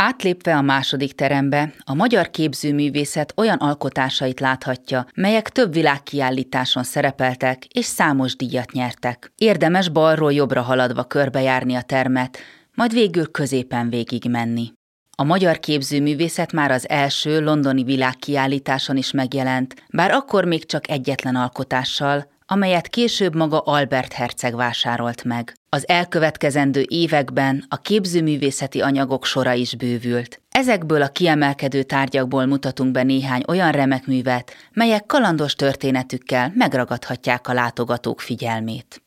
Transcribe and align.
Átlépve 0.00 0.56
a 0.56 0.62
második 0.62 1.12
terembe, 1.12 1.72
a 1.84 1.94
magyar 1.94 2.30
képzőművészet 2.30 3.32
olyan 3.36 3.56
alkotásait 3.56 4.40
láthatja, 4.40 5.06
melyek 5.14 5.48
több 5.48 5.72
világkiállításon 5.72 6.82
szerepeltek 6.82 7.64
és 7.64 7.84
számos 7.84 8.36
díjat 8.36 8.72
nyertek. 8.72 9.32
Érdemes 9.36 9.88
balról 9.88 10.32
jobbra 10.32 10.62
haladva 10.62 11.04
körbejárni 11.04 11.74
a 11.74 11.82
termet, 11.82 12.38
majd 12.74 12.92
végül 12.92 13.30
középen 13.30 13.90
végig 13.90 14.24
menni. 14.30 14.72
A 15.16 15.24
magyar 15.24 15.58
képzőművészet 15.58 16.52
már 16.52 16.70
az 16.70 16.88
első 16.88 17.40
londoni 17.40 17.84
világkiállításon 17.84 18.96
is 18.96 19.10
megjelent, 19.10 19.74
bár 19.92 20.10
akkor 20.10 20.44
még 20.44 20.66
csak 20.66 20.90
egyetlen 20.90 21.36
alkotással, 21.36 22.30
amelyet 22.50 22.88
később 22.88 23.34
maga 23.34 23.58
Albert 23.58 24.12
Herceg 24.12 24.56
vásárolt 24.56 25.24
meg. 25.24 25.54
Az 25.68 25.88
elkövetkezendő 25.88 26.84
években 26.88 27.64
a 27.68 27.76
képzőművészeti 27.76 28.80
anyagok 28.80 29.24
sora 29.24 29.52
is 29.52 29.76
bővült. 29.76 30.40
Ezekből 30.50 31.02
a 31.02 31.08
kiemelkedő 31.08 31.82
tárgyakból 31.82 32.46
mutatunk 32.46 32.92
be 32.92 33.02
néhány 33.02 33.42
olyan 33.48 33.72
remek 33.72 34.06
művet, 34.06 34.52
melyek 34.72 35.06
kalandos 35.06 35.54
történetükkel 35.54 36.52
megragadhatják 36.54 37.48
a 37.48 37.52
látogatók 37.52 38.20
figyelmét. 38.20 39.02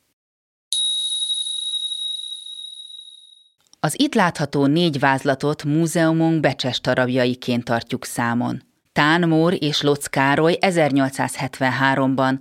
Az 3.79 3.99
itt 3.99 4.13
látható 4.13 4.65
négy 4.65 4.99
vázlatot 4.99 5.63
múzeumunk 5.63 6.39
becses 6.39 6.81
darabjaiként 6.81 7.63
tartjuk 7.63 8.05
számon. 8.05 8.63
Tán 8.93 9.27
Mór 9.27 9.55
és 9.59 9.81
Locz 9.81 10.05
Károly 10.05 10.57
1873-ban 10.59 12.39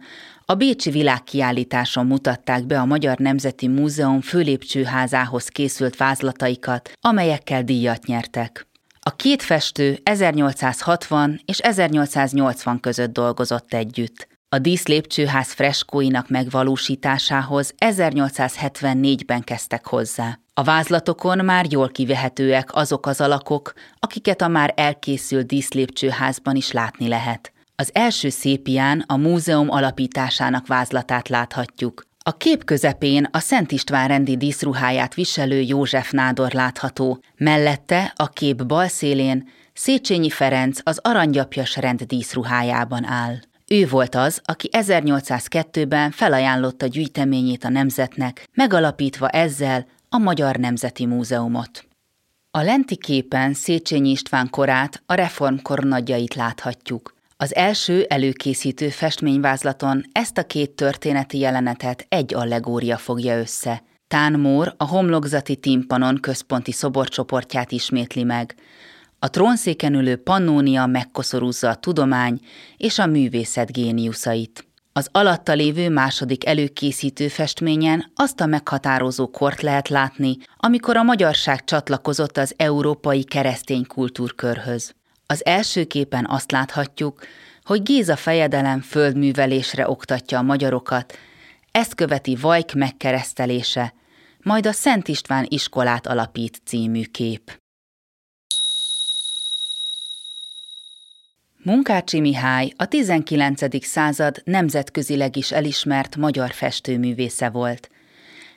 a 0.51 0.55
Bécsi 0.55 0.91
világkiállításon 0.91 2.07
mutatták 2.07 2.67
be 2.67 2.81
a 2.81 2.85
Magyar 2.85 3.19
Nemzeti 3.19 3.69
Múzeum 3.69 4.21
főlépcsőházához 4.21 5.49
készült 5.49 5.97
vázlataikat, 5.97 6.93
amelyekkel 7.01 7.63
díjat 7.63 8.07
nyertek. 8.07 8.67
A 9.01 9.17
két 9.17 9.43
festő 9.43 9.99
1860 10.03 11.41
és 11.45 11.59
1880 11.59 12.81
között 12.81 13.13
dolgozott 13.13 13.75
együtt. 13.75 14.29
A 14.49 14.59
díszlépcsőház 14.59 15.53
freskóinak 15.53 16.29
megvalósításához 16.29 17.75
1874-ben 17.79 19.41
kezdtek 19.41 19.87
hozzá. 19.87 20.39
A 20.55 20.63
vázlatokon 20.63 21.45
már 21.45 21.67
jól 21.69 21.89
kivehetőek 21.89 22.75
azok 22.75 23.07
az 23.07 23.21
alakok, 23.21 23.73
akiket 23.99 24.41
a 24.41 24.49
már 24.49 24.73
elkészült 24.77 25.47
díszlépcsőházban 25.47 26.57
is 26.57 26.73
látni 26.73 27.09
lehet. 27.09 27.53
Az 27.81 27.91
első 27.93 28.29
szépián 28.29 29.05
a 29.07 29.17
múzeum 29.17 29.71
alapításának 29.71 30.67
vázlatát 30.67 31.29
láthatjuk. 31.29 32.03
A 32.19 32.37
kép 32.37 32.65
közepén 32.65 33.29
a 33.31 33.39
Szent 33.39 33.73
István 33.73 34.09
rendi 34.09 34.37
díszruháját 34.37 35.15
viselő 35.15 35.61
József 35.61 36.11
nádor 36.11 36.53
látható, 36.53 37.23
mellette 37.37 38.13
a 38.17 38.29
kép 38.29 38.67
bal 38.67 38.89
szélén 38.89 39.49
Széchenyi 39.73 40.31
Ferenc 40.31 40.81
az 40.83 40.99
aranygyapjas 41.03 41.77
rend 41.77 42.03
díszruhájában 42.03 43.05
áll. 43.05 43.35
Ő 43.67 43.87
volt 43.87 44.15
az, 44.15 44.41
aki 44.45 44.69
1802-ben 44.73 46.11
felajánlotta 46.11 46.87
gyűjteményét 46.87 47.65
a 47.65 47.69
nemzetnek, 47.69 48.49
megalapítva 48.55 49.29
ezzel 49.29 49.87
a 50.09 50.19
Magyar 50.19 50.57
Nemzeti 50.57 51.07
Múzeumot. 51.07 51.85
A 52.51 52.63
lenti 52.63 52.97
képen 52.97 53.55
Széchenyi 53.55 54.11
István 54.11 54.51
korát, 54.51 55.03
a 55.07 55.15
reformkor 55.15 55.85
nagyjait 55.85 56.35
láthatjuk. 56.35 57.19
Az 57.43 57.55
első 57.55 58.03
előkészítő 58.09 58.89
festményvázlaton 58.89 60.03
ezt 60.13 60.39
a 60.39 60.43
két 60.43 60.71
történeti 60.71 61.39
jelenetet 61.39 62.07
egy 62.09 62.35
allegória 62.35 62.97
fogja 62.97 63.39
össze. 63.39 63.83
Tán 64.09 64.41
Mór 64.41 64.75
a 64.77 64.87
homlokzati 64.87 65.57
timpanon 65.57 66.19
központi 66.21 66.73
szoborcsoportját 66.73 67.73
ismétli 67.73 68.23
meg. 68.23 68.55
A 69.19 69.31
trónszéken 69.31 69.95
ülő 69.95 70.17
Pannónia 70.17 70.87
megkoszorúzza 70.87 71.69
a 71.69 71.75
tudomány 71.75 72.41
és 72.77 72.99
a 72.99 73.07
művészet 73.07 73.73
géniuszait. 73.73 74.67
Az 74.93 75.09
alatta 75.13 75.53
lévő 75.53 75.91
második 75.91 76.47
előkészítő 76.47 77.29
festményen 77.29 78.13
azt 78.15 78.41
a 78.41 78.47
meghatározó 78.47 79.29
kort 79.29 79.63
lehet 79.63 79.89
látni, 79.89 80.37
amikor 80.57 80.97
a 80.97 81.03
magyarság 81.03 81.65
csatlakozott 81.65 82.37
az 82.37 82.55
európai 82.57 83.25
keresztény 83.25 83.87
kultúrkörhöz. 83.87 84.95
Az 85.31 85.45
első 85.45 85.85
képen 85.85 86.27
azt 86.29 86.51
láthatjuk, 86.51 87.27
hogy 87.65 87.83
Géza 87.83 88.17
fejedelem 88.17 88.81
földművelésre 88.81 89.89
oktatja 89.89 90.39
a 90.39 90.43
magyarokat, 90.43 91.19
ezt 91.71 91.95
követi 91.95 92.37
Vajk 92.37 92.73
megkeresztelése, 92.73 93.95
majd 94.43 94.67
a 94.67 94.73
Szent 94.73 95.09
István 95.09 95.47
iskolát 95.49 96.07
alapít 96.07 96.61
című 96.65 97.03
kép. 97.03 97.61
Munkácsi 101.63 102.21
Mihály 102.21 102.73
a 102.77 102.87
19. 102.87 103.85
század 103.85 104.43
nemzetközileg 104.45 105.37
is 105.37 105.53
elismert 105.53 106.17
magyar 106.17 106.51
festőművésze 106.51 107.49
volt. 107.49 107.91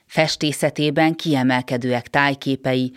Festészetében 0.06 1.16
kiemelkedőek 1.16 2.08
tájképei, 2.08 2.94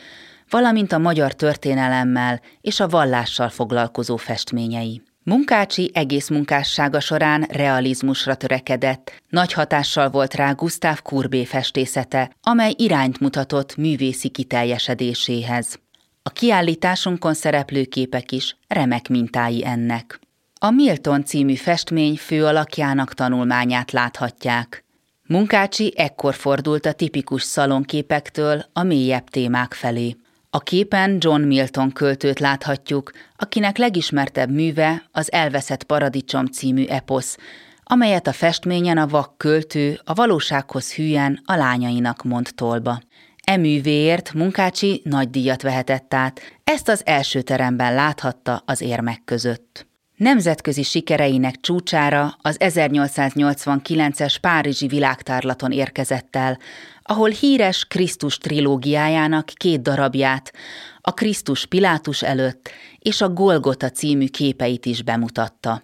valamint 0.51 0.93
a 0.93 0.99
magyar 0.99 1.34
történelemmel 1.34 2.41
és 2.61 2.81
a 2.81 2.89
vallással 2.89 3.49
foglalkozó 3.49 4.17
festményei. 4.17 5.03
Munkácsi 5.23 5.91
egész 5.95 6.29
munkássága 6.29 7.01
során 7.01 7.43
realizmusra 7.43 8.34
törekedett, 8.34 9.23
nagy 9.29 9.53
hatással 9.53 10.11
volt 10.11 10.34
rá 10.34 10.53
Gustav 10.53 11.03
Courbet 11.03 11.47
festészete, 11.47 12.31
amely 12.43 12.75
irányt 12.77 13.21
mutatott 13.21 13.77
művészi 13.77 14.29
kiteljesedéséhez. 14.29 15.79
A 16.23 16.31
kiállításunkon 16.31 17.34
szereplő 17.34 17.84
képek 17.84 18.33
is 18.33 18.57
remek 18.69 19.09
mintái 19.09 19.67
ennek. 19.67 20.21
A 20.61 20.71
Milton 20.71 21.25
című 21.25 21.55
festmény 21.55 22.17
fő 22.17 22.45
alakjának 22.45 23.15
tanulmányát 23.15 23.93
láthatják. 23.93 24.84
Munkácsi 25.27 25.93
ekkor 25.97 26.34
fordult 26.34 26.87
a 26.87 26.93
tipikus 26.93 27.43
szalonképektől 27.43 28.65
a 28.73 28.83
mélyebb 28.83 29.28
témák 29.28 29.75
felé. 29.75 30.17
A 30.51 30.61
képen 30.61 31.17
John 31.21 31.41
Milton 31.41 31.93
költőt 31.93 32.39
láthatjuk, 32.39 33.11
akinek 33.37 33.77
legismertebb 33.77 34.51
műve 34.51 35.03
az 35.12 35.33
Elveszett 35.33 35.84
Paradicsom 35.84 36.47
című 36.47 36.84
eposz, 36.84 37.37
amelyet 37.83 38.27
a 38.27 38.33
festményen 38.33 38.99
a 38.99 39.07
vak 39.07 39.39
költő 39.39 40.01
a 40.05 40.15
valósághoz 40.15 40.93
hülyen 40.93 41.41
a 41.45 41.55
lányainak 41.55 42.23
mond 42.23 42.49
tolba. 42.55 43.01
E 43.45 43.57
művéért 43.57 44.33
Munkácsi 44.33 45.01
nagy 45.05 45.31
díjat 45.31 45.62
vehetett 45.62 46.15
át, 46.15 46.41
ezt 46.65 46.89
az 46.89 47.03
első 47.05 47.43
teremben 47.43 47.95
láthatta 47.95 48.63
az 48.67 48.81
érmek 48.81 49.23
között. 49.25 49.87
Nemzetközi 50.17 50.83
sikereinek 50.83 51.61
csúcsára 51.61 52.37
az 52.41 52.57
1889-es 52.59 54.37
Párizsi 54.41 54.87
világtárlaton 54.87 55.73
érkezett 55.73 56.37
el, 56.37 56.59
ahol 57.06 57.28
híres 57.28 57.84
Krisztus 57.84 58.39
trilógiájának 58.39 59.47
két 59.47 59.83
darabját, 59.83 60.53
a 61.00 61.12
Krisztus 61.12 61.67
Pilátus 61.67 62.22
előtt 62.22 62.71
és 62.99 63.21
a 63.21 63.28
Golgota 63.28 63.91
című 63.91 64.27
képeit 64.27 64.87
is 64.87 65.03
bemutatta. 65.03 65.83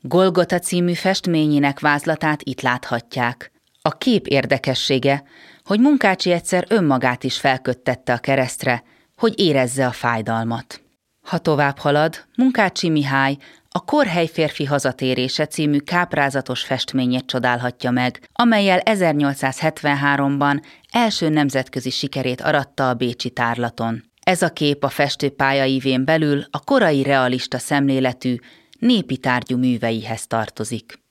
Golgota 0.00 0.58
című 0.58 0.92
festményének 0.92 1.80
vázlatát 1.80 2.42
itt 2.42 2.60
láthatják. 2.60 3.50
A 3.82 3.90
kép 3.90 4.26
érdekessége, 4.26 5.22
hogy 5.64 5.80
Munkácsi 5.80 6.30
egyszer 6.30 6.64
önmagát 6.68 7.24
is 7.24 7.38
felköttette 7.38 8.12
a 8.12 8.18
keresztre, 8.18 8.82
hogy 9.16 9.40
érezze 9.40 9.86
a 9.86 9.92
fájdalmat. 9.92 10.85
Ha 11.26 11.38
tovább 11.38 11.78
halad, 11.78 12.24
Munkácsi 12.36 12.88
Mihály 12.88 13.36
a 13.68 13.84
Korhely 13.84 14.26
férfi 14.26 14.64
hazatérése 14.64 15.46
című 15.46 15.78
káprázatos 15.78 16.62
festményét 16.62 17.26
csodálhatja 17.26 17.90
meg, 17.90 18.28
amelyel 18.32 18.80
1873-ban 18.84 20.62
első 20.90 21.28
nemzetközi 21.28 21.90
sikerét 21.90 22.40
aratta 22.40 22.88
a 22.88 22.94
Bécsi 22.94 23.30
tárlaton. 23.30 24.04
Ez 24.22 24.42
a 24.42 24.48
kép 24.48 24.84
a 24.84 24.88
festőpályaívén 24.88 26.04
belül 26.04 26.44
a 26.50 26.60
korai 26.60 27.02
realista 27.02 27.58
szemléletű, 27.58 28.36
népi 28.78 29.16
tárgyú 29.16 29.58
műveihez 29.58 30.26
tartozik. 30.26 31.04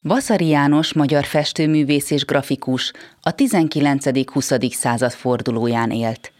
Vaszari 0.00 0.48
János 0.48 0.92
magyar 0.92 1.24
festőművész 1.24 2.10
és 2.10 2.24
grafikus 2.24 2.92
a 3.20 3.34
19.-20. 3.34 4.72
század 4.72 5.12
fordulóján 5.12 5.90
élt. 5.90 6.30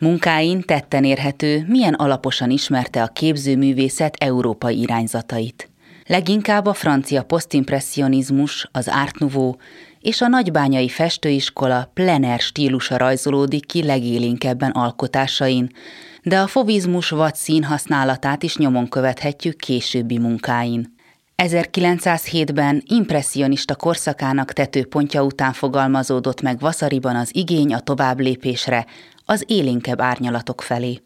Munkáin 0.00 0.62
tetten 0.62 1.04
érhető, 1.04 1.64
milyen 1.68 1.94
alaposan 1.94 2.50
ismerte 2.50 3.02
a 3.02 3.06
képzőművészet 3.06 4.16
európai 4.18 4.80
irányzatait. 4.80 5.70
Leginkább 6.06 6.66
a 6.66 6.74
francia 6.74 7.22
posztimpressionizmus, 7.22 8.68
az 8.72 8.88
Art 8.88 9.18
Nouveau 9.18 9.54
és 10.00 10.20
a 10.20 10.28
nagybányai 10.28 10.88
festőiskola 10.88 11.90
plener 11.94 12.38
stílusa 12.38 12.96
rajzolódik 12.96 13.66
ki 13.66 13.82
legélénkebben 13.84 14.70
alkotásain, 14.70 15.70
de 16.22 16.38
a 16.38 16.46
fovizmus 16.46 17.10
vagy 17.10 17.34
színhasználatát 17.34 18.42
is 18.42 18.56
nyomon 18.56 18.88
követhetjük 18.88 19.56
későbbi 19.56 20.18
munkáin. 20.18 20.98
1907-ben 21.42 22.82
impressionista 22.86 23.74
korszakának 23.74 24.52
tetőpontja 24.52 25.24
után 25.24 25.52
fogalmazódott 25.52 26.40
meg 26.40 26.58
Vaszariban 26.58 27.16
az 27.16 27.30
igény 27.32 27.74
a 27.74 27.80
továbblépésre, 27.80 28.86
az 29.30 29.44
élénkebb 29.46 30.00
árnyalatok 30.00 30.62
felé. 30.62 31.02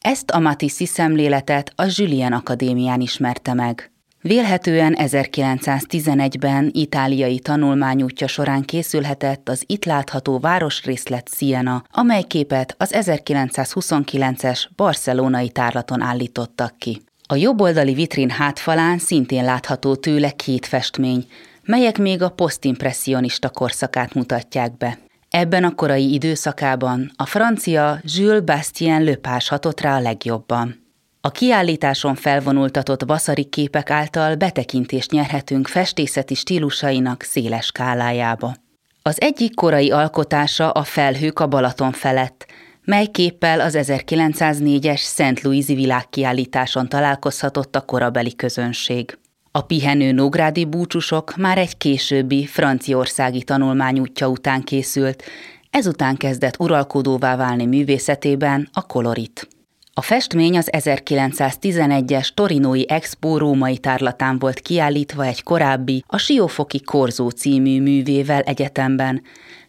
Ezt 0.00 0.30
a 0.30 0.38
Matissi 0.38 0.86
szemléletet 0.86 1.72
a 1.74 1.84
Julien 1.96 2.32
Akadémián 2.32 3.00
ismerte 3.00 3.54
meg. 3.54 3.90
Vélhetően 4.20 4.96
1911-ben 4.98 6.70
itáliai 6.72 7.38
tanulmányútja 7.38 8.26
során 8.26 8.62
készülhetett 8.62 9.48
az 9.48 9.64
itt 9.66 9.84
látható 9.84 10.38
városrészlet 10.38 11.28
Siena, 11.34 11.84
amely 11.90 12.22
képet 12.22 12.74
az 12.78 12.90
1929-es 12.94 14.64
barcelonai 14.76 15.48
tárlaton 15.48 16.00
állítottak 16.00 16.78
ki. 16.78 17.02
A 17.26 17.34
jobboldali 17.34 17.94
vitrin 17.94 18.30
hátfalán 18.30 18.98
szintén 18.98 19.44
látható 19.44 19.94
tőle 19.94 20.30
két 20.30 20.66
festmény, 20.66 21.26
melyek 21.62 21.98
még 21.98 22.22
a 22.22 22.30
posztimpressionista 22.30 23.48
korszakát 23.48 24.14
mutatják 24.14 24.76
be. 24.76 24.98
Ebben 25.36 25.64
a 25.64 25.74
korai 25.74 26.12
időszakában 26.12 27.10
a 27.16 27.26
francia 27.26 28.00
Jules 28.02 28.40
Bastien 28.40 29.04
Lepage 29.04 29.44
hatott 29.48 29.80
rá 29.80 29.96
a 29.96 30.00
legjobban. 30.00 30.86
A 31.20 31.30
kiállításon 31.30 32.14
felvonultatott 32.14 33.02
vaszari 33.02 33.44
képek 33.44 33.90
által 33.90 34.34
betekintést 34.34 35.10
nyerhetünk 35.10 35.66
festészeti 35.66 36.34
stílusainak 36.34 37.22
széles 37.22 37.64
skálájába. 37.66 38.54
Az 39.02 39.20
egyik 39.20 39.54
korai 39.54 39.90
alkotása 39.90 40.70
a 40.70 40.82
Felhők 40.82 41.40
a 41.40 41.46
Balaton 41.46 41.92
felett, 41.92 42.46
mely 42.84 43.06
képpel 43.06 43.60
az 43.60 43.76
1904-es 43.78 45.00
Szent 45.00 45.40
Louisi 45.40 45.74
világkiállításon 45.74 46.88
találkozhatott 46.88 47.76
a 47.76 47.80
korabeli 47.80 48.36
közönség. 48.36 49.18
A 49.56 49.62
pihenő 49.62 50.12
nógrádi 50.12 50.64
búcsúsok 50.64 51.36
már 51.36 51.58
egy 51.58 51.76
későbbi 51.76 52.46
franciaországi 52.46 53.42
tanulmányútja 53.42 54.28
után 54.28 54.62
készült, 54.62 55.22
ezután 55.70 56.16
kezdett 56.16 56.58
uralkodóvá 56.58 57.36
válni 57.36 57.66
művészetében 57.66 58.68
a 58.72 58.86
kolorit. 58.86 59.48
A 59.94 60.02
festmény 60.02 60.56
az 60.56 60.68
1911-es 60.72 62.28
Torinói 62.34 62.90
Expo 62.90 63.38
római 63.38 63.78
tárlatán 63.78 64.38
volt 64.38 64.60
kiállítva 64.60 65.24
egy 65.24 65.42
korábbi, 65.42 66.04
a 66.06 66.18
Siófoki 66.18 66.82
Korzó 66.82 67.28
című 67.28 67.80
művével 67.80 68.40
egyetemben, 68.40 69.22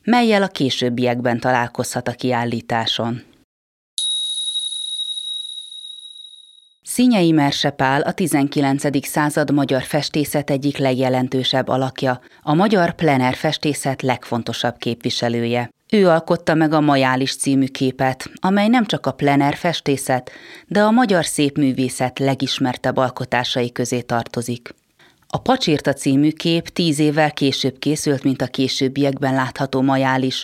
melyel 0.03 0.43
a 0.43 0.47
későbbiekben 0.47 1.39
találkozhat 1.39 2.07
a 2.07 2.11
kiállításon. 2.11 3.21
Színyei 6.97 7.31
Mersepál 7.31 8.01
a 8.01 8.11
19. 8.11 9.07
század 9.07 9.51
magyar 9.51 9.83
festészet 9.83 10.49
egyik 10.49 10.77
legjelentősebb 10.77 11.67
alakja, 11.67 12.19
a 12.41 12.53
magyar 12.53 12.95
plener 12.95 13.35
festészet 13.35 14.01
legfontosabb 14.01 14.77
képviselője. 14.77 15.69
Ő 15.91 16.07
alkotta 16.07 16.53
meg 16.53 16.73
a 16.73 16.81
Majális 16.81 17.35
című 17.35 17.65
képet, 17.65 18.29
amely 18.35 18.67
nem 18.67 18.85
csak 18.85 19.05
a 19.05 19.11
plener 19.11 19.55
festészet, 19.55 20.31
de 20.67 20.81
a 20.81 20.91
magyar 20.91 21.25
szépművészet 21.25 22.19
legismertebb 22.19 22.97
alkotásai 22.97 23.71
közé 23.71 24.01
tartozik. 24.01 24.75
A 25.27 25.37
Pacsirta 25.37 25.93
című 25.93 26.31
kép 26.31 26.67
tíz 26.67 26.99
évvel 26.99 27.31
később 27.31 27.79
készült, 27.79 28.23
mint 28.23 28.41
a 28.41 28.47
későbbiekben 28.47 29.33
látható 29.33 29.81
Majális, 29.81 30.43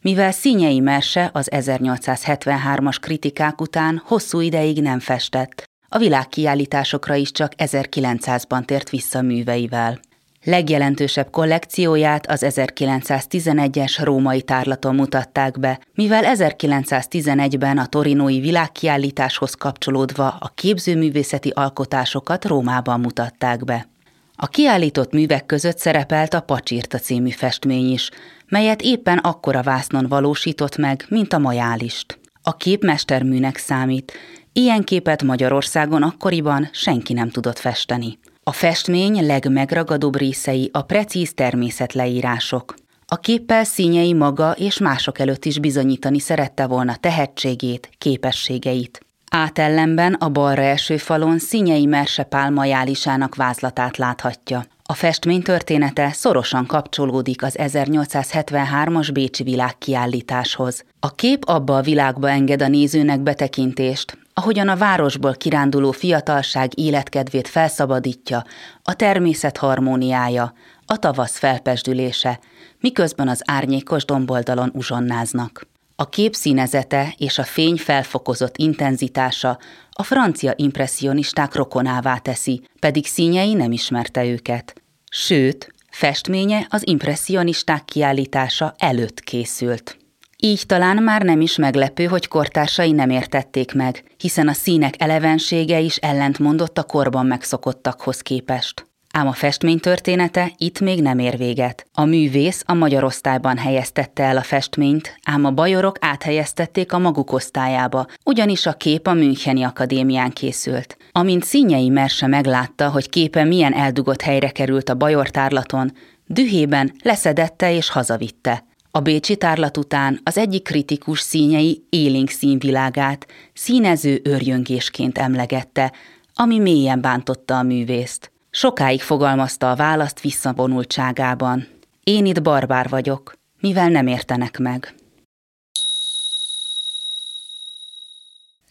mivel 0.00 0.32
Színyei 0.32 0.80
Merse 0.80 1.30
az 1.32 1.48
1873-as 1.50 2.96
kritikák 3.00 3.60
után 3.60 4.02
hosszú 4.04 4.40
ideig 4.40 4.82
nem 4.82 4.98
festett, 4.98 5.65
a 5.88 5.98
világkiállításokra 5.98 7.14
is 7.14 7.32
csak 7.32 7.52
1900-ban 7.56 8.64
tért 8.64 8.90
vissza 8.90 9.22
műveivel. 9.22 10.00
Legjelentősebb 10.44 11.30
kollekcióját 11.30 12.30
az 12.30 12.44
1911-es 12.46 13.98
római 14.02 14.42
tárlaton 14.42 14.94
mutatták 14.94 15.58
be, 15.58 15.80
mivel 15.94 16.22
1911-ben 16.26 17.78
a 17.78 17.86
torinói 17.86 18.40
világkiállításhoz 18.40 19.54
kapcsolódva 19.54 20.36
a 20.40 20.52
képzőművészeti 20.54 21.50
alkotásokat 21.54 22.44
Rómában 22.44 23.00
mutatták 23.00 23.64
be. 23.64 23.88
A 24.36 24.46
kiállított 24.46 25.12
művek 25.12 25.46
között 25.46 25.78
szerepelt 25.78 26.34
a 26.34 26.40
Pacsirta 26.40 26.98
című 26.98 27.30
festmény 27.30 27.92
is, 27.92 28.10
melyet 28.48 28.82
éppen 28.82 29.18
akkora 29.18 29.62
vásznon 29.62 30.06
valósított 30.08 30.76
meg, 30.76 31.04
mint 31.08 31.32
a 31.32 31.38
majálist. 31.38 32.18
A 32.42 32.56
kép 32.56 32.84
mesterműnek 32.84 33.56
számít, 33.56 34.12
ilyen 34.56 34.82
képet 34.82 35.22
Magyarországon 35.22 36.02
akkoriban 36.02 36.68
senki 36.72 37.12
nem 37.12 37.30
tudott 37.30 37.58
festeni. 37.58 38.18
A 38.42 38.52
festmény 38.52 39.26
legmegragadóbb 39.26 40.16
részei 40.16 40.70
a 40.72 40.82
precíz 40.82 41.34
természetleírások. 41.34 42.74
A 43.06 43.16
képpel 43.16 43.64
színyei 43.64 44.12
maga 44.12 44.52
és 44.52 44.78
mások 44.78 45.18
előtt 45.18 45.44
is 45.44 45.58
bizonyítani 45.58 46.18
szerette 46.18 46.66
volna 46.66 46.96
tehetségét, 46.96 47.90
képességeit. 47.98 49.00
Átellenben 49.30 50.12
a 50.12 50.28
balra 50.28 50.62
eső 50.62 50.96
falon 50.96 51.38
Színyei 51.38 51.86
Merse 51.86 52.22
pálmajálisának 52.22 53.34
vázlatát 53.34 53.96
láthatja. 53.96 54.64
A 54.84 54.94
festmény 54.94 55.42
története 55.42 56.10
szorosan 56.12 56.66
kapcsolódik 56.66 57.42
az 57.42 57.56
1873-as 57.58 59.10
Bécsi 59.12 59.42
világkiállításhoz. 59.42 60.84
A 61.00 61.14
kép 61.14 61.44
abba 61.44 61.76
a 61.76 61.82
világba 61.82 62.30
enged 62.30 62.62
a 62.62 62.68
nézőnek 62.68 63.20
betekintést, 63.20 64.18
ahogyan 64.38 64.68
a 64.68 64.76
városból 64.76 65.34
kiránduló 65.34 65.90
fiatalság 65.90 66.78
életkedvét 66.78 67.48
felszabadítja, 67.48 68.44
a 68.82 68.94
természet 68.94 69.56
harmóniája, 69.56 70.52
a 70.86 70.98
tavasz 70.98 71.38
felpesdülése, 71.38 72.40
miközben 72.80 73.28
az 73.28 73.42
árnyékos 73.44 74.04
domboldalon 74.04 74.70
uzsonnáznak. 74.74 75.66
A 75.96 76.08
kép 76.08 76.34
színezete 76.34 77.14
és 77.18 77.38
a 77.38 77.42
fény 77.42 77.76
felfokozott 77.76 78.56
intenzitása 78.56 79.58
a 79.90 80.02
francia 80.02 80.52
impressionisták 80.56 81.54
rokonává 81.54 82.16
teszi, 82.16 82.62
pedig 82.80 83.06
színjei 83.06 83.54
nem 83.54 83.72
ismerte 83.72 84.24
őket. 84.24 84.82
Sőt, 85.10 85.74
festménye 85.90 86.66
az 86.68 86.86
impressionisták 86.86 87.84
kiállítása 87.84 88.74
előtt 88.78 89.20
készült. 89.20 90.05
Így 90.38 90.62
talán 90.66 91.02
már 91.02 91.22
nem 91.22 91.40
is 91.40 91.56
meglepő, 91.56 92.04
hogy 92.04 92.28
kortársai 92.28 92.92
nem 92.92 93.10
értették 93.10 93.74
meg, 93.74 94.04
hiszen 94.16 94.48
a 94.48 94.52
színek 94.52 94.94
elevensége 94.98 95.80
is 95.80 95.96
ellentmondott 95.96 96.78
a 96.78 96.82
korban 96.82 97.26
megszokottakhoz 97.26 98.20
képest. 98.20 98.86
Ám 99.12 99.26
a 99.26 99.32
festmény 99.32 99.78
története 99.78 100.52
itt 100.56 100.80
még 100.80 101.02
nem 101.02 101.18
ér 101.18 101.36
véget. 101.36 101.86
A 101.92 102.04
művész 102.04 102.62
a 102.66 102.74
magyar 102.74 103.04
osztályban 103.04 103.56
helyeztette 103.56 104.22
el 104.22 104.36
a 104.36 104.42
festményt, 104.42 105.18
ám 105.24 105.44
a 105.44 105.50
bajorok 105.50 105.96
áthelyeztették 106.00 106.92
a 106.92 106.98
maguk 106.98 107.32
osztályába, 107.32 108.06
ugyanis 108.24 108.66
a 108.66 108.72
kép 108.72 109.06
a 109.06 109.12
Müncheni 109.12 109.62
Akadémián 109.62 110.30
készült. 110.30 110.96
Amint 111.12 111.44
Színyei 111.44 111.88
Merse 111.88 112.26
meglátta, 112.26 112.90
hogy 112.90 113.08
képe 113.08 113.44
milyen 113.44 113.72
eldugott 113.72 114.20
helyre 114.20 114.50
került 114.50 114.88
a 114.88 114.94
bajor 114.94 115.30
tárlaton, 115.30 115.92
dühében 116.26 116.92
leszedette 117.02 117.72
és 117.72 117.90
hazavitte. 117.90 118.64
A 118.96 119.00
Bécsi 119.00 119.36
tárlat 119.36 119.76
után 119.76 120.20
az 120.22 120.38
egyik 120.38 120.62
kritikus 120.62 121.20
színyei 121.20 121.86
élénk 121.90 122.30
színvilágát 122.30 123.26
színező 123.52 124.20
örjöngésként 124.24 125.18
emlegette, 125.18 125.92
ami 126.34 126.58
mélyen 126.58 127.00
bántotta 127.00 127.58
a 127.58 127.62
művészt. 127.62 128.32
Sokáig 128.50 129.00
fogalmazta 129.00 129.70
a 129.70 129.76
választ 129.76 130.20
visszavonultságában. 130.20 131.68
Én 132.04 132.26
itt 132.26 132.42
barbár 132.42 132.88
vagyok, 132.88 133.32
mivel 133.60 133.88
nem 133.88 134.06
értenek 134.06 134.58
meg. 134.58 134.94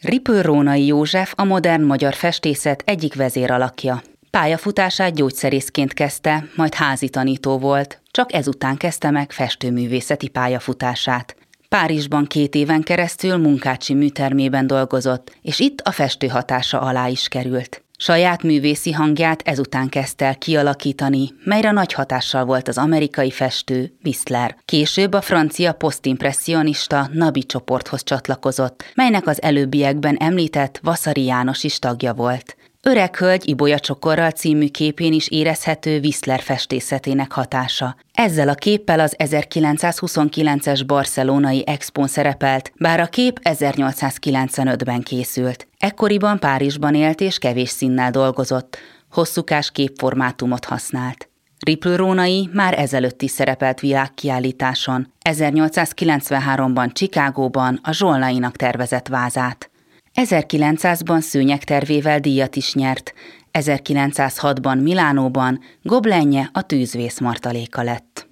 Ripő 0.02 0.42
Rónai 0.42 0.86
József 0.86 1.34
a 1.36 1.44
modern 1.44 1.84
magyar 1.84 2.14
festészet 2.14 2.84
egyik 2.86 3.16
vezéralakja. 3.16 4.02
Pályafutását 4.30 5.16
gyógyszerészként 5.16 5.94
kezdte, 5.94 6.48
majd 6.56 6.74
házi 6.74 7.10
tanító 7.10 7.58
volt, 7.58 8.02
csak 8.16 8.34
ezután 8.34 8.78
kezdte 8.78 9.12
meg 9.12 9.32
festőművészeti 9.32 10.28
pályafutását. 10.28 11.36
Párizsban 11.70 12.26
két 12.26 12.56
éven 12.56 12.82
keresztül 12.82 13.38
munkácsi 13.38 13.94
műtermében 13.94 14.68
dolgozott, 14.68 15.38
és 15.42 15.60
itt 15.60 15.82
a 15.82 15.92
festő 15.92 16.28
hatása 16.28 16.80
alá 16.80 17.08
is 17.08 17.28
került. 17.28 17.84
Saját 17.98 18.44
művészi 18.44 18.92
hangját 18.92 19.42
ezután 19.46 19.90
kezdte 19.90 20.26
el 20.26 20.38
kialakítani, 20.38 21.30
melyre 21.44 21.72
nagy 21.72 21.94
hatással 21.94 22.46
volt 22.46 22.68
az 22.68 22.78
amerikai 22.78 23.32
festő 23.32 23.98
Whistler. 24.04 24.58
Később 24.66 25.14
a 25.14 25.22
francia 25.22 25.74
posztimpressionista 25.74 27.10
Nabi 27.14 27.44
csoporthoz 27.44 28.04
csatlakozott, 28.04 28.84
melynek 28.94 29.28
az 29.28 29.42
előbbiekben 29.42 30.16
említett 30.16 30.80
Vasari 30.84 31.24
János 31.24 31.64
is 31.64 31.80
tagja 31.80 32.14
volt. 32.14 32.56
Öreg 32.90 33.16
hölgy 33.16 33.48
Ibolya 33.48 33.80
csokorral 33.80 34.32
című 34.32 34.68
képén 34.68 35.14
is 35.14 35.28
érezhető 35.28 36.00
Whistler 36.00 36.42
festészetének 36.42 37.32
hatása. 37.32 37.96
Ezzel 38.14 38.50
a 38.50 38.54
képpel 38.54 39.00
az 39.00 39.16
1929-es 39.18 40.82
barcelonai 40.86 41.64
expón 41.68 42.08
szerepelt, 42.08 42.72
bár 42.78 43.00
a 43.00 43.06
kép 43.06 43.40
1895-ben 43.44 45.02
készült. 45.02 45.68
Ekkoriban 45.78 46.40
Párizsban 46.40 46.96
élt 46.96 47.22
és 47.22 47.38
kevés 47.38 47.70
színnel 47.70 48.12
dolgozott, 48.12 48.78
hosszúkás 49.12 49.72
képformátumot 49.72 50.66
használt. 50.66 51.30
Ripple 51.66 52.16
már 52.52 52.80
ezelőtt 52.80 53.22
is 53.22 53.32
szerepelt 53.32 53.80
világkiállításon, 53.80 55.14
1893-ban 55.30 56.94
Csikágóban 56.94 57.80
a 57.84 57.92
Zsolnainak 57.92 58.56
tervezett 58.56 59.08
vázát. 59.08 59.70
1900-ban 60.16 61.20
szőnyegtervével 61.20 62.20
díjat 62.20 62.56
is 62.56 62.74
nyert, 62.74 63.14
1906-ban 63.52 64.82
Milánóban 64.82 65.60
goblenje 65.82 66.50
a 66.54 66.62
tűzvész 66.62 67.20
martaléka 67.20 67.82
lett. 67.84 68.28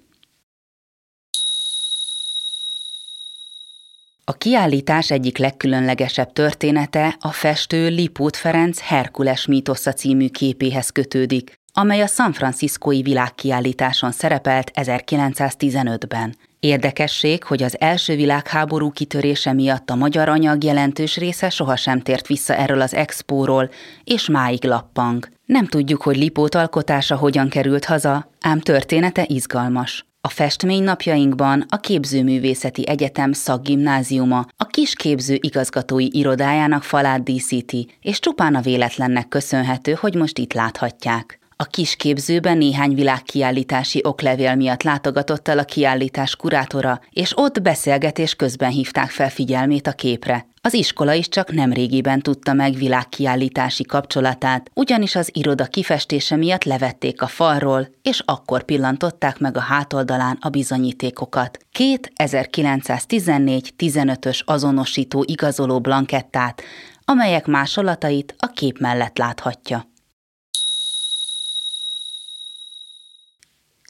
A 4.26 4.32
kiállítás 4.32 5.10
egyik 5.10 5.38
legkülönlegesebb 5.38 6.32
története 6.32 7.16
a 7.20 7.32
festő 7.32 7.88
Lipót 7.88 8.36
Ferenc 8.36 8.80
Herkules 8.80 9.46
mítosza 9.46 9.92
című 9.92 10.28
képéhez 10.28 10.90
kötődik, 10.90 11.52
amely 11.72 12.00
a 12.00 12.06
San 12.06 12.32
Franciscoi 12.32 13.02
világkiállításon 13.02 14.12
szerepelt 14.12 14.70
1915-ben. 14.74 16.36
Érdekesség, 16.64 17.44
hogy 17.44 17.62
az 17.62 17.76
első 17.80 18.16
világháború 18.16 18.90
kitörése 18.90 19.52
miatt 19.52 19.90
a 19.90 19.94
magyar 19.94 20.28
anyag 20.28 20.64
jelentős 20.64 21.16
része 21.16 21.50
sohasem 21.50 22.00
tért 22.00 22.26
vissza 22.26 22.54
erről 22.54 22.80
az 22.80 22.94
expóról, 22.94 23.70
és 24.04 24.28
máig 24.28 24.64
lappang. 24.64 25.28
Nem 25.46 25.66
tudjuk, 25.66 26.02
hogy 26.02 26.16
Lipót 26.16 26.54
alkotása 26.54 27.16
hogyan 27.16 27.48
került 27.48 27.84
haza, 27.84 28.30
ám 28.40 28.60
története 28.60 29.24
izgalmas. 29.28 30.06
A 30.20 30.28
festmény 30.28 30.82
napjainkban 30.82 31.64
a 31.68 31.76
Képzőművészeti 31.76 32.88
Egyetem 32.88 33.32
szakgimnáziuma 33.32 34.46
a 34.56 34.66
kisképző 34.66 35.38
igazgatói 35.40 36.08
irodájának 36.10 36.82
falát 36.82 37.22
díszíti, 37.22 37.88
és 38.00 38.18
csupán 38.18 38.54
a 38.54 38.60
véletlennek 38.60 39.28
köszönhető, 39.28 39.92
hogy 39.92 40.14
most 40.14 40.38
itt 40.38 40.52
láthatják. 40.52 41.38
A 41.56 41.64
kisképzőben 41.64 42.58
néhány 42.58 42.94
világkiállítási 42.94 44.00
oklevél 44.04 44.54
miatt 44.54 44.82
látogatott 44.82 45.48
el 45.48 45.58
a 45.58 45.64
kiállítás 45.64 46.36
kurátora, 46.36 47.00
és 47.10 47.32
ott 47.36 47.62
beszélgetés 47.62 48.34
közben 48.34 48.70
hívták 48.70 49.10
fel 49.10 49.30
figyelmét 49.30 49.86
a 49.86 49.92
képre. 49.92 50.46
Az 50.60 50.74
iskola 50.74 51.12
is 51.12 51.28
csak 51.28 51.52
nem 51.52 51.72
régiben 51.72 52.20
tudta 52.20 52.52
meg 52.52 52.74
világkiállítási 52.74 53.84
kapcsolatát, 53.84 54.70
ugyanis 54.74 55.16
az 55.16 55.30
iroda 55.32 55.64
kifestése 55.64 56.36
miatt 56.36 56.64
levették 56.64 57.22
a 57.22 57.26
falról, 57.26 57.88
és 58.02 58.22
akkor 58.24 58.62
pillantották 58.62 59.38
meg 59.38 59.56
a 59.56 59.60
hátoldalán 59.60 60.38
a 60.40 60.48
bizonyítékokat. 60.48 61.58
Két 61.72 62.12
1914-15-ös 62.16 64.44
azonosító 64.44 65.24
igazoló 65.26 65.80
blankettát, 65.80 66.62
amelyek 67.04 67.46
másolatait 67.46 68.34
a 68.38 68.46
kép 68.46 68.78
mellett 68.78 69.18
láthatja. 69.18 69.92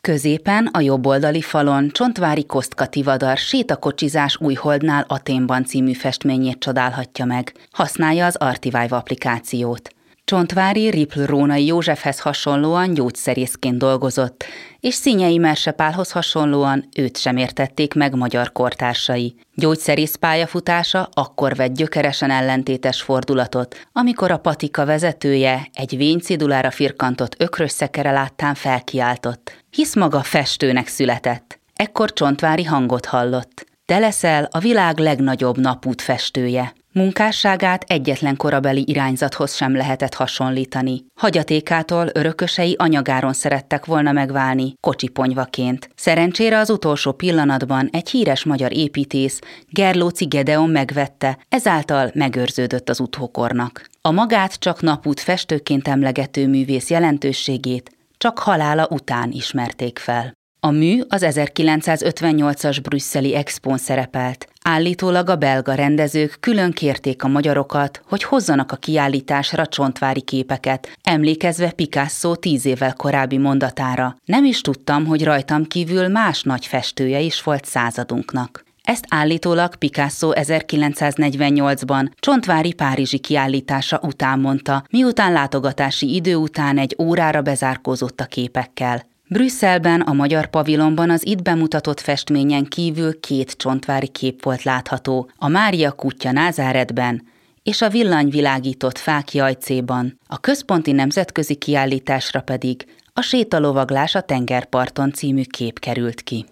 Középen 0.04 0.66
a 0.72 0.80
jobboldali 0.80 1.40
falon 1.40 1.90
Csontvári 1.90 2.46
Kostka 2.46 2.86
Tivadar 2.86 3.36
sétakocsizás 3.36 4.40
Újholdnál 4.40 5.04
Aténban 5.08 5.64
című 5.64 5.92
festményét 5.92 6.58
csodálhatja 6.58 7.24
meg. 7.24 7.52
Használja 7.72 8.26
az 8.26 8.36
Artivive 8.36 8.96
applikációt. 8.96 9.93
Csontvári 10.26 10.90
Ripl 10.90 11.20
Rónai 11.20 11.66
Józsefhez 11.66 12.20
hasonlóan 12.20 12.94
gyógyszerészként 12.94 13.78
dolgozott, 13.78 14.44
és 14.80 14.94
Színyei 14.94 15.38
Mersepálhoz 15.38 16.10
hasonlóan 16.10 16.88
őt 16.96 17.16
sem 17.16 17.36
értették 17.36 17.94
meg 17.94 18.14
magyar 18.14 18.52
kortársai. 18.52 19.34
Gyógyszerész 19.54 20.14
pályafutása 20.14 21.08
akkor 21.12 21.56
vett 21.56 21.74
gyökeresen 21.74 22.30
ellentétes 22.30 23.02
fordulatot, 23.02 23.86
amikor 23.92 24.30
a 24.30 24.38
patika 24.38 24.84
vezetője 24.84 25.68
egy 25.74 25.96
vénycidulára 25.96 26.70
firkantott 26.70 27.34
ökrös 27.38 27.70
szekere 27.70 28.10
láttán 28.10 28.54
felkiáltott, 28.54 29.64
hisz 29.70 29.94
maga 29.94 30.22
festőnek 30.22 30.86
született. 30.86 31.58
Ekkor 31.74 32.12
Csontvári 32.12 32.64
hangot 32.64 33.06
hallott. 33.06 33.66
Te 33.86 33.98
leszel 33.98 34.48
a 34.50 34.58
világ 34.58 34.98
legnagyobb 34.98 35.58
napút 35.58 36.02
festője. 36.02 36.72
Munkásságát 36.92 37.84
egyetlen 37.86 38.36
korabeli 38.36 38.84
irányzathoz 38.86 39.54
sem 39.54 39.76
lehetett 39.76 40.14
hasonlítani. 40.14 41.04
Hagyatékától 41.20 42.08
örökösei 42.12 42.74
anyagáron 42.78 43.32
szerettek 43.32 43.84
volna 43.84 44.12
megválni, 44.12 44.74
kocsiponyvaként. 44.80 45.88
Szerencsére 45.94 46.58
az 46.58 46.70
utolsó 46.70 47.12
pillanatban 47.12 47.88
egy 47.92 48.10
híres 48.10 48.44
magyar 48.44 48.72
építész, 48.72 49.38
Gerlóci 49.68 50.24
Gedeon 50.24 50.70
megvette, 50.70 51.38
ezáltal 51.48 52.10
megőrződött 52.14 52.88
az 52.88 53.00
utókornak. 53.00 53.86
A 54.00 54.10
magát 54.10 54.54
csak 54.54 54.80
napút 54.80 55.20
festőként 55.20 55.88
emlegető 55.88 56.48
művész 56.48 56.90
jelentőségét 56.90 57.90
csak 58.16 58.38
halála 58.38 58.86
után 58.90 59.30
ismerték 59.30 59.98
fel. 59.98 60.32
A 60.64 60.70
mű 60.70 61.00
az 61.08 61.26
1958-as 61.26 62.78
brüsszeli 62.82 63.34
expón 63.34 63.78
szerepelt. 63.78 64.48
Állítólag 64.62 65.28
a 65.28 65.36
belga 65.36 65.74
rendezők 65.74 66.36
külön 66.40 66.72
kérték 66.72 67.22
a 67.22 67.28
magyarokat, 67.28 68.02
hogy 68.08 68.22
hozzanak 68.22 68.72
a 68.72 68.76
kiállításra 68.76 69.66
csontvári 69.66 70.20
képeket, 70.20 70.98
emlékezve 71.02 71.70
Picasso 71.70 72.36
tíz 72.36 72.66
évvel 72.66 72.94
korábbi 72.94 73.38
mondatára. 73.38 74.16
Nem 74.24 74.44
is 74.44 74.60
tudtam, 74.60 75.06
hogy 75.06 75.24
rajtam 75.24 75.64
kívül 75.64 76.08
más 76.08 76.42
nagy 76.42 76.66
festője 76.66 77.20
is 77.20 77.42
volt 77.42 77.64
századunknak. 77.64 78.64
Ezt 78.82 79.04
állítólag 79.08 79.76
Picasso 79.76 80.30
1948-ban 80.34 82.10
Csontvári 82.20 82.72
Párizsi 82.72 83.18
kiállítása 83.18 84.00
után 84.02 84.38
mondta, 84.38 84.84
miután 84.90 85.32
látogatási 85.32 86.14
idő 86.14 86.34
után 86.34 86.78
egy 86.78 86.96
órára 86.98 87.42
bezárkózott 87.42 88.20
a 88.20 88.24
képekkel. 88.24 89.12
Brüsszelben, 89.34 90.00
a 90.00 90.12
magyar 90.12 90.46
pavilonban 90.46 91.10
az 91.10 91.26
itt 91.26 91.42
bemutatott 91.42 92.00
festményen 92.00 92.64
kívül 92.64 93.20
két 93.20 93.52
csontvári 93.52 94.08
kép 94.08 94.42
volt 94.42 94.62
látható, 94.62 95.30
a 95.36 95.48
Mária 95.48 95.92
kutya 95.92 96.32
Názáretben 96.32 97.26
és 97.62 97.82
a 97.82 97.88
villanyvilágított 97.88 98.98
fák 98.98 99.32
jajcéban, 99.32 100.18
a 100.26 100.40
központi 100.40 100.92
nemzetközi 100.92 101.54
kiállításra 101.54 102.40
pedig 102.40 102.86
a 103.12 103.20
Sétalovaglás 103.20 104.14
a 104.14 104.20
tengerparton 104.20 105.12
című 105.12 105.42
kép 105.42 105.78
került 105.78 106.22
ki. 106.22 106.44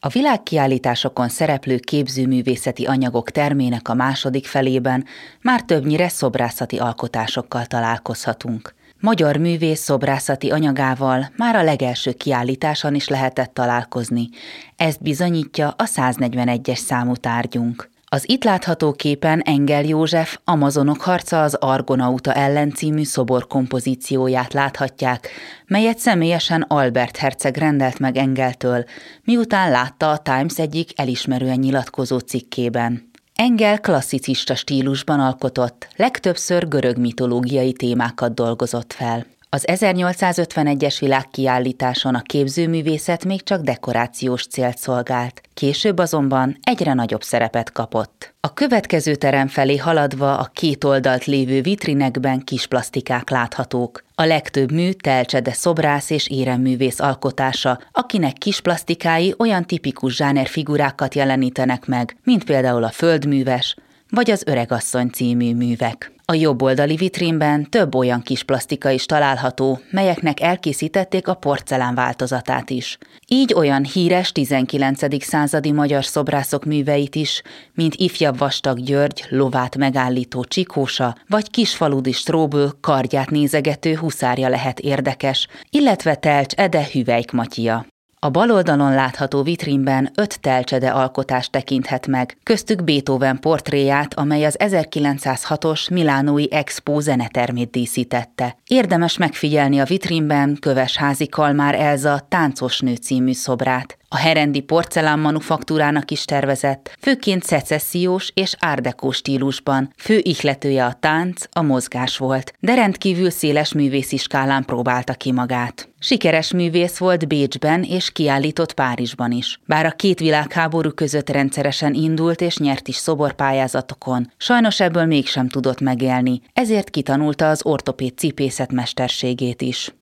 A 0.00 0.08
világkiállításokon 0.08 1.28
szereplő 1.28 1.78
képzőművészeti 1.78 2.84
anyagok 2.84 3.30
termének 3.30 3.88
a 3.88 3.94
második 3.94 4.46
felében 4.46 5.04
már 5.42 5.62
többnyire 5.62 6.08
szobrászati 6.08 6.78
alkotásokkal 6.78 7.66
találkozhatunk. 7.66 8.74
Magyar 9.00 9.36
művész 9.36 9.80
szobrászati 9.80 10.50
anyagával 10.50 11.32
már 11.36 11.56
a 11.56 11.62
legelső 11.62 12.12
kiállításon 12.12 12.94
is 12.94 13.08
lehetett 13.08 13.54
találkozni. 13.54 14.28
Ezt 14.76 15.02
bizonyítja 15.02 15.68
a 15.68 15.84
141-es 15.84 16.76
számú 16.76 17.14
tárgyunk. 17.14 17.90
Az 18.08 18.28
itt 18.28 18.44
látható 18.44 18.92
képen 18.92 19.40
Engel 19.40 19.84
József 19.84 20.38
Amazonok 20.44 21.00
harca 21.00 21.42
az 21.42 21.54
Argonauta 21.54 22.32
ellen 22.32 22.70
című 22.70 23.04
szobor 23.04 23.46
kompozícióját 23.46 24.52
láthatják, 24.52 25.28
melyet 25.66 25.98
személyesen 25.98 26.62
Albert 26.62 27.16
Herceg 27.16 27.56
rendelt 27.56 27.98
meg 27.98 28.16
Engeltől, 28.16 28.84
miután 29.24 29.70
látta 29.70 30.10
a 30.10 30.18
Times 30.18 30.58
egyik 30.58 30.90
elismerően 31.00 31.58
nyilatkozó 31.58 32.18
cikkében. 32.18 33.10
Engel 33.36 33.80
klasszicista 33.80 34.54
stílusban 34.54 35.20
alkotott, 35.20 35.88
legtöbbször 35.96 36.68
görög 36.68 36.98
mitológiai 36.98 37.72
témákat 37.72 38.34
dolgozott 38.34 38.92
fel. 38.92 39.26
Az 39.48 39.64
1851-es 39.66 40.96
világkiállításon 41.00 42.14
a 42.14 42.22
képzőművészet 42.22 43.24
még 43.24 43.42
csak 43.42 43.62
dekorációs 43.62 44.46
célt 44.46 44.78
szolgált, 44.78 45.40
később 45.54 45.98
azonban 45.98 46.56
egyre 46.62 46.92
nagyobb 46.92 47.22
szerepet 47.22 47.72
kapott. 47.72 48.34
A 48.40 48.52
következő 48.52 49.14
terem 49.14 49.48
felé 49.48 49.76
haladva 49.76 50.38
a 50.38 50.50
két 50.52 50.84
oldalt 50.84 51.24
lévő 51.24 51.60
vitrinekben 51.60 52.40
kis 52.40 52.66
plastikák 52.66 53.30
láthatók. 53.30 54.04
A 54.14 54.24
legtöbb 54.24 54.72
mű 54.72 54.90
telcsede 54.90 55.52
szobrász 55.52 56.10
és 56.10 56.28
éremművész 56.28 57.00
alkotása, 57.00 57.78
akinek 57.92 58.32
kis 58.32 58.60
plastikái 58.60 59.34
olyan 59.38 59.64
tipikus 59.64 60.14
zsáner 60.14 60.46
figurákat 60.46 61.14
jelenítenek 61.14 61.86
meg, 61.86 62.16
mint 62.24 62.44
például 62.44 62.84
a 62.84 62.90
földműves, 62.90 63.76
vagy 64.10 64.30
az 64.30 64.42
Öregasszony 64.46 65.08
című 65.08 65.54
művek. 65.54 66.14
A 66.28 66.34
jobb 66.34 66.62
oldali 66.62 66.96
vitrínben 66.96 67.70
több 67.70 67.94
olyan 67.94 68.22
kis 68.22 68.42
plastika 68.42 68.90
is 68.90 69.06
található, 69.06 69.80
melyeknek 69.90 70.40
elkészítették 70.40 71.28
a 71.28 71.34
porcelán 71.34 71.94
változatát 71.94 72.70
is. 72.70 72.98
Így 73.28 73.54
olyan 73.54 73.84
híres 73.84 74.32
19. 74.32 75.24
századi 75.24 75.72
magyar 75.72 76.04
szobrászok 76.04 76.64
műveit 76.64 77.14
is, 77.14 77.42
mint 77.74 77.94
ifjabb 77.94 78.38
vastag 78.38 78.80
György, 78.80 79.24
lovát 79.28 79.76
megállító 79.76 80.44
Csikósa, 80.44 81.16
vagy 81.28 81.50
kisfaludi 81.50 82.12
Stróből 82.12 82.72
kardját 82.80 83.30
nézegető 83.30 83.94
huszárja 83.94 84.48
lehet 84.48 84.80
érdekes, 84.80 85.46
illetve 85.70 86.14
Telcs 86.14 86.54
Ede 86.54 86.86
Hüvelyk 86.92 87.30
Matya. 87.32 87.86
A 88.18 88.30
bal 88.30 88.50
oldalon 88.50 88.94
látható 88.94 89.42
vitrínben 89.42 90.10
öt 90.14 90.40
telcsede 90.40 90.90
alkotást 90.90 91.50
tekinthet 91.50 92.06
meg, 92.06 92.36
köztük 92.42 92.84
Beethoven 92.84 93.40
portréját, 93.40 94.14
amely 94.14 94.44
az 94.44 94.56
1906-os 94.58 95.90
Milánói 95.90 96.52
Expo 96.52 97.00
zenetermét 97.00 97.70
díszítette. 97.70 98.56
Érdemes 98.66 99.16
megfigyelni 99.16 99.78
a 99.78 99.84
vitrínben 99.84 100.56
Köves 100.60 100.96
házi 100.96 101.26
Kalmár 101.26 101.74
Elza 101.74 102.26
táncos 102.28 102.80
nő 102.80 102.94
című 102.94 103.32
szobrát. 103.32 103.98
A 104.08 104.16
herendi 104.16 104.60
porcelán 104.60 105.18
manufaktúrának 105.18 106.10
is 106.10 106.24
tervezett, 106.24 106.96
főként 107.00 107.42
szecessziós 107.42 108.30
és 108.34 108.54
árdekó 108.58 109.10
stílusban. 109.10 109.92
Fő 109.96 110.18
ihletője 110.22 110.84
a 110.84 110.96
tánc, 111.00 111.44
a 111.52 111.62
mozgás 111.62 112.16
volt, 112.16 112.52
de 112.60 112.74
rendkívül 112.74 113.30
széles 113.30 113.72
művészi 113.72 114.16
skálán 114.16 114.64
próbálta 114.64 115.14
ki 115.14 115.32
magát. 115.32 115.88
Sikeres 115.98 116.52
művész 116.52 116.98
volt 116.98 117.28
Bécsben 117.28 117.82
és 117.82 118.12
kiállított 118.12 118.74
Párizsban 118.74 119.30
is. 119.30 119.60
Bár 119.66 119.86
a 119.86 119.90
két 119.90 120.18
világháború 120.18 120.90
között 120.90 121.30
rendszeresen 121.30 121.94
indult 121.94 122.40
és 122.40 122.56
nyert 122.56 122.88
is 122.88 122.96
szoborpályázatokon, 122.96 124.32
sajnos 124.36 124.80
ebből 124.80 125.04
mégsem 125.04 125.48
tudott 125.48 125.80
megélni, 125.80 126.40
ezért 126.52 126.90
kitanulta 126.90 127.48
az 127.48 127.64
ortopéd 127.64 128.18
cipészet 128.18 128.72
mesterségét 128.72 129.62
is. 129.62 129.94